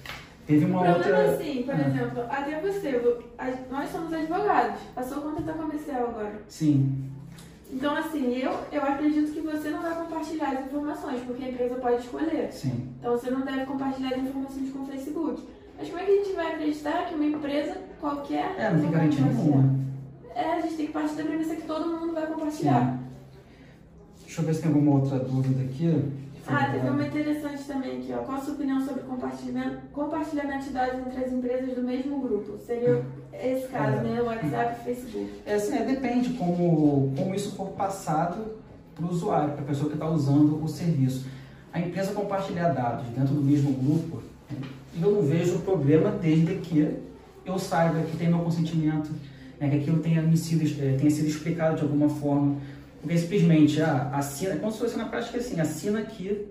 [0.51, 1.17] Teve uma o problema outra...
[1.17, 1.81] é assim, por ah.
[1.81, 3.19] exemplo, até você,
[3.71, 6.43] nós somos advogados, a sua conta está comercial agora.
[6.49, 7.11] Sim.
[7.73, 11.77] Então, assim, eu, eu acredito que você não vai compartilhar as informações, porque a empresa
[11.77, 12.51] pode escolher.
[12.51, 12.89] Sim.
[12.99, 15.41] Então, você não deve compartilhar as informações com o Facebook.
[15.79, 18.57] Mas como é que a gente vai acreditar que uma empresa qualquer.
[18.59, 19.79] É, não tem garantia nenhuma.
[20.35, 22.93] É, a gente tem que partir da premissa que todo mundo vai compartilhar.
[22.93, 24.25] Sim.
[24.25, 26.05] Deixa eu ver se tem alguma outra dúvida aqui.
[26.53, 28.19] Ah, teve uma interessante também aqui, ó.
[28.19, 32.59] Qual a sua opinião sobre compartilhamento, compartilhamento de dados entre as empresas do mesmo grupo?
[32.59, 34.03] Seria esse caso, é.
[34.03, 34.21] né?
[34.21, 35.31] WhatsApp e Facebook.
[35.47, 38.59] É, assim, é, depende como, como isso for passado
[38.95, 41.27] para o usuário, para a pessoa que está usando o serviço.
[41.73, 44.23] A empresa compartilhar dados dentro do mesmo grupo,
[45.01, 46.97] eu não vejo problema desde que
[47.45, 49.11] eu saiba que tem meu consentimento,
[49.59, 52.57] né, que aquilo tenha, sido, eh, tenha sido explicado de alguma forma.
[53.01, 56.47] Porque simplesmente, ah, assina, como se fosse na prática assim, assina aqui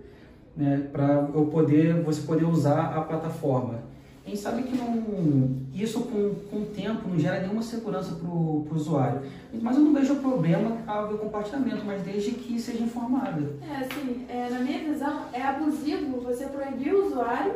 [0.55, 3.87] né, para eu poder, você poder usar a plataforma.
[4.25, 8.27] A gente sabe que não, isso com, com o tempo não gera nenhuma segurança para
[8.27, 9.21] o usuário.
[9.59, 13.55] Mas eu não vejo problema haver compartilhamento, mas desde que seja informado.
[13.67, 17.55] É, assim, é, na minha visão, é abusivo você proibir o usuário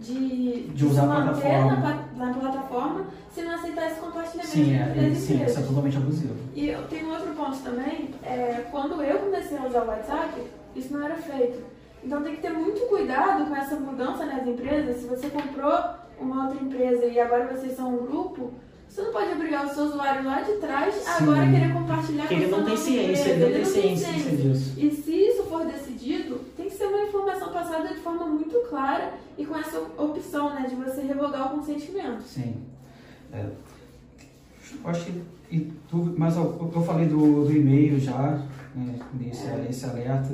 [0.00, 4.48] de, de usar se manter na, na, plataforma se não aceitar esse compartilhamento.
[4.48, 6.34] Sim, é, sim isso é totalmente abusivo.
[6.54, 10.40] E eu tenho outro ponto também, é, quando eu comecei a usar o WhatsApp,
[10.74, 11.62] isso não era feito.
[12.02, 14.96] Então tem que ter muito cuidado com essa mudança nas empresas.
[14.96, 15.78] Se você comprou
[16.18, 18.52] uma outra empresa e agora vocês são um grupo,
[18.88, 21.22] você não pode obrigar o seu usuário lá de trás Sim.
[21.22, 24.74] agora a querer compartilhar com ele não tem ciência, ele não tem ciência disso.
[24.76, 29.12] E se isso for decidido, tem que ser uma informação passada de forma muito clara
[29.36, 32.22] e com essa opção, né, de você revogar o consentimento.
[32.22, 32.56] Sim.
[33.32, 33.46] É.
[34.84, 38.40] Acho que e tu, mas eu, eu falei do, do e-mail já,
[38.74, 39.66] né, desse, é.
[39.68, 40.32] esse alerta.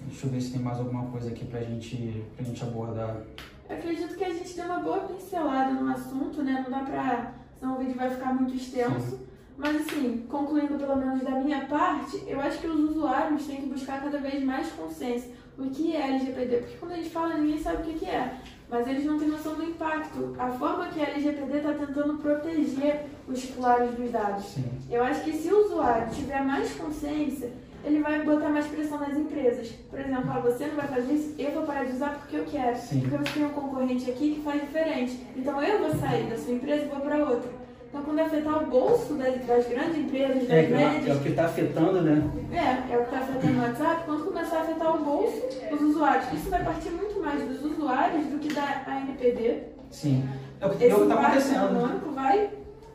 [0.00, 3.22] Deixa eu ver se tem mais alguma coisa aqui pra gente, pra gente abordar.
[3.70, 6.60] Eu acredito que a gente deu uma boa pincelada no assunto, né?
[6.64, 9.10] Não dá pra senão o vídeo vai ficar muito extenso.
[9.10, 9.31] Sim.
[9.56, 13.68] Mas assim, concluindo pelo menos da minha parte, eu acho que os usuários têm que
[13.68, 15.30] buscar cada vez mais consciência.
[15.58, 16.56] O que é LGPD?
[16.56, 18.38] Porque quando a gente fala, ninguém sabe o que é.
[18.70, 20.34] Mas eles não têm noção do impacto.
[20.38, 24.46] A forma que a LGPD está tentando proteger os titulares dos dados.
[24.46, 24.64] Sim.
[24.90, 27.52] Eu acho que se o usuário tiver mais consciência,
[27.84, 29.68] ele vai botar mais pressão nas empresas.
[29.90, 32.44] Por exemplo, ah, você não vai fazer isso, eu vou parar de usar porque eu
[32.44, 32.76] quero.
[32.78, 33.00] Sim.
[33.00, 35.20] Porque eu tenho um concorrente aqui que faz diferente.
[35.36, 37.61] Então eu vou sair da sua empresa e vou para outra.
[37.92, 41.08] Então, quando afetar o bolso das, das grandes empresas, das é, médias...
[41.08, 42.22] É o que está afetando, né?
[42.50, 44.04] É, é o que está afetando o WhatsApp.
[44.06, 48.26] Quando começar a afetar o bolso dos usuários, isso vai partir muito mais dos usuários
[48.28, 49.64] do que da ANPD.
[49.90, 50.26] Sim.
[50.58, 51.64] É o que está acontecendo.
[51.66, 52.50] econômico vai,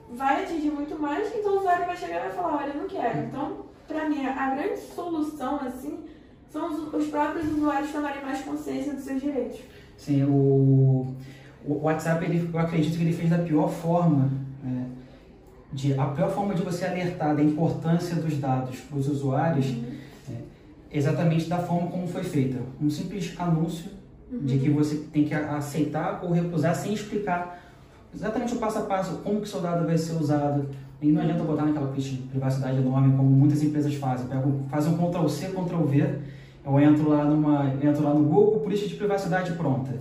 [0.09, 2.87] vai atingir muito mais, então o usuário vai chegar e vai falar, olha, eu não
[2.87, 3.19] quero.
[3.19, 3.57] Então,
[3.87, 5.99] para mim, a grande solução, assim,
[6.51, 9.59] são os, os, próprios usuários tomarem mais consciência dos seus direitos.
[9.95, 11.15] Sim, o,
[11.67, 14.46] o WhatsApp, ele, eu acredito que ele fez da pior forma, né,
[15.71, 19.83] de, a pior forma de você alertar da importância dos dados para os usuários, uhum.
[20.29, 22.59] é, exatamente da forma como foi feita.
[22.81, 23.91] Um simples anúncio
[24.31, 24.39] uhum.
[24.39, 27.61] de que você tem que aceitar ou recusar sem explicar
[28.13, 30.69] exatamente o passo a passo, como que o seu dado vai ser usado,
[31.01, 34.27] e não adianta botar naquela pista de privacidade enorme como muitas empresas fazem.
[34.27, 36.19] Pego, fazem um Ctrl C, Ctrl V,
[36.65, 39.91] eu entro lá, numa, entro lá no Google, política de privacidade pronta.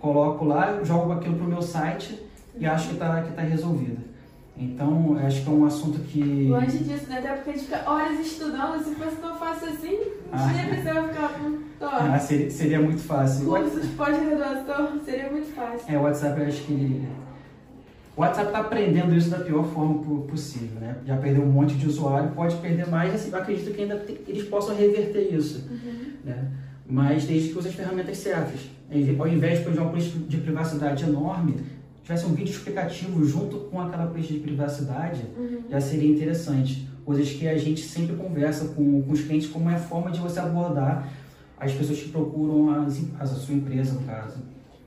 [0.00, 2.18] Coloco lá, jogo aquilo para o meu site
[2.56, 4.13] e acho que está que tá resolvido.
[4.56, 6.46] Então, acho que é um assunto que.
[6.48, 7.18] Longe disso, né?
[7.18, 9.98] Até porque a gente fica horas estudando, se fosse tão fácil assim,
[10.32, 10.48] ah.
[10.48, 11.58] tinha que ser ficar com.
[11.80, 13.46] Ah, seria, seria muito fácil.
[13.46, 15.92] Cursos pós-graduação, seria muito fácil.
[15.92, 17.04] É, o WhatsApp eu acho que
[18.16, 20.96] o WhatsApp está aprendendo isso da pior forma possível, né?
[21.04, 24.18] Já perdeu um monte de usuário, pode perder mais, assim, eu acredito que ainda tem,
[24.28, 26.12] eles possam reverter isso, uhum.
[26.24, 26.48] né?
[26.86, 28.60] Mas desde que use as ferramentas certas.
[29.18, 31.56] Ao invés de pedir uma política de privacidade enorme,
[32.04, 35.64] tivesse um vídeo explicativo junto com aquela política de privacidade, uhum.
[35.70, 36.88] já seria interessante.
[37.04, 40.20] Coisas que a gente sempre conversa com, com os clientes, como é a forma de
[40.20, 41.08] você abordar
[41.58, 44.38] as pessoas que procuram as, a sua empresa, no caso.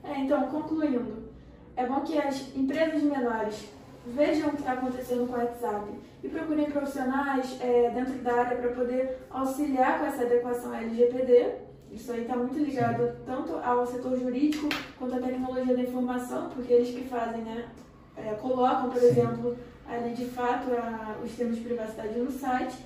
[0.04, 1.28] É, então, concluindo,
[1.76, 3.66] é bom que as empresas menores
[4.06, 5.86] vejam o que está acontecendo com o WhatsApp
[6.22, 11.67] e procurem profissionais é, dentro da área para poder auxiliar com essa adequação LGPD.
[11.92, 13.12] Isso aí está muito ligado Sim.
[13.24, 14.68] tanto ao setor jurídico
[14.98, 17.68] quanto à tecnologia da informação, porque eles que fazem, né,
[18.16, 19.06] é, colocam, por Sim.
[19.06, 19.56] exemplo,
[19.88, 22.76] ali de fato a, os termos de privacidade no site.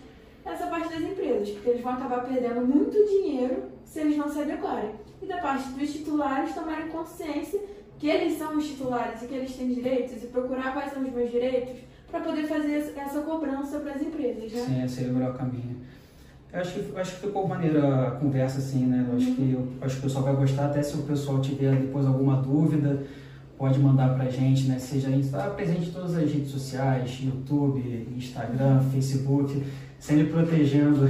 [0.45, 4.41] Essa parte das empresas, porque eles vão acabar perdendo muito dinheiro se eles não se
[4.41, 4.91] adequarem.
[5.21, 7.61] E da parte dos titulares tomarem consciência
[7.99, 11.13] que eles são os titulares e que eles têm direitos e procurar quais são os
[11.13, 11.81] meus direitos
[12.11, 14.67] para poder fazer essa cobrança para as empresas, né?
[14.67, 15.81] Sim, seria o melhor caminho.
[16.53, 19.07] Eu acho que, acho que ficou maneira a conversa, assim, né?
[19.09, 19.35] Eu acho, uhum.
[19.35, 22.37] que, eu, acho que o pessoal vai gostar, até se o pessoal tiver depois alguma
[22.37, 23.05] dúvida,
[23.57, 24.79] pode mandar pra gente, né?
[24.79, 29.63] Seja está presente em todas as redes sociais, YouTube, Instagram, Facebook,
[29.99, 31.09] sempre protegendo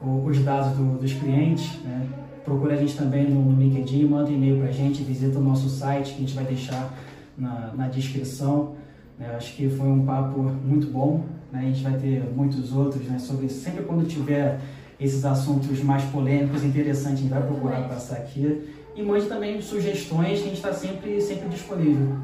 [0.00, 2.08] o, os dados do, dos clientes, né?
[2.44, 6.14] Procura a gente também no LinkedIn, manda um e-mail pra gente, visita o nosso site
[6.14, 6.92] que a gente vai deixar
[7.36, 8.74] na, na descrição.
[9.18, 9.34] Né?
[9.36, 11.60] Acho que foi um papo muito bom, né?
[11.60, 13.18] A gente vai ter muitos outros, né?
[13.18, 14.58] Sobre sempre quando tiver
[14.98, 18.68] esses assuntos mais polêmicos, interessantes, a gente vai procurar passar aqui.
[18.94, 22.16] E mande também sugestões, que a gente está sempre, sempre disponível.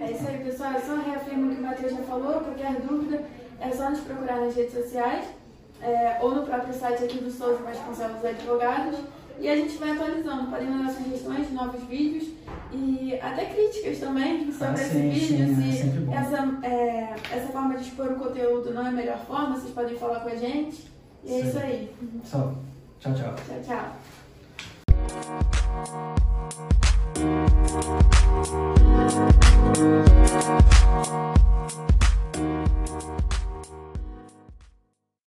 [0.00, 0.72] É isso aí, pessoal.
[0.72, 2.40] Eu só reafirmo o que o Matheus já falou.
[2.40, 3.22] Qualquer dúvida
[3.60, 5.26] é só nos procurar nas redes sociais
[5.80, 8.98] é, ou no próprio site aqui do Souza Vasconcelos Advogados.
[9.42, 10.48] E a gente vai atualizando.
[10.48, 12.28] Podem mandar sugestões de novos vídeos
[12.72, 15.56] e até críticas também sobre ah, esse sim, vídeo.
[15.56, 19.56] Sim, é essa, é, essa forma de expor o conteúdo não é a melhor forma,
[19.56, 20.88] vocês podem falar com a gente.
[21.24, 21.92] E é isso aí.
[22.24, 22.54] Só.
[23.00, 23.34] Tchau, tchau.
[23.34, 23.96] Tchau, tchau.